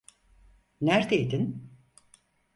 Nerdeydin? 0.81 1.71